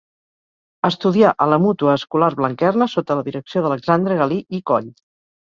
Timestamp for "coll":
4.73-4.91